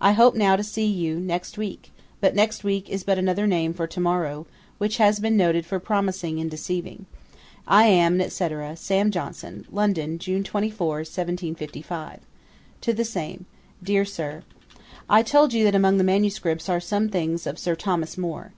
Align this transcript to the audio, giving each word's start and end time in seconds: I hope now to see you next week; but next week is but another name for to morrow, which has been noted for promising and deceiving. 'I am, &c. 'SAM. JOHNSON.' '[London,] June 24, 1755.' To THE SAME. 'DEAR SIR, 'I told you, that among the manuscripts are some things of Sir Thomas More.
I 0.00 0.12
hope 0.12 0.34
now 0.34 0.56
to 0.56 0.64
see 0.64 0.86
you 0.86 1.20
next 1.20 1.58
week; 1.58 1.92
but 2.22 2.34
next 2.34 2.64
week 2.64 2.88
is 2.88 3.04
but 3.04 3.18
another 3.18 3.46
name 3.46 3.74
for 3.74 3.86
to 3.86 4.00
morrow, 4.00 4.46
which 4.78 4.96
has 4.96 5.20
been 5.20 5.36
noted 5.36 5.66
for 5.66 5.78
promising 5.78 6.40
and 6.40 6.50
deceiving. 6.50 7.04
'I 7.66 7.84
am, 7.84 8.30
&c. 8.30 8.48
'SAM. 8.76 9.10
JOHNSON.' 9.10 9.66
'[London,] 9.70 10.18
June 10.18 10.42
24, 10.42 10.86
1755.' 11.00 12.20
To 12.80 12.94
THE 12.94 13.04
SAME. 13.04 13.44
'DEAR 13.82 14.06
SIR, 14.06 14.42
'I 15.10 15.22
told 15.24 15.52
you, 15.52 15.64
that 15.64 15.74
among 15.74 15.98
the 15.98 16.02
manuscripts 16.02 16.70
are 16.70 16.80
some 16.80 17.10
things 17.10 17.46
of 17.46 17.58
Sir 17.58 17.74
Thomas 17.76 18.16
More. 18.16 18.54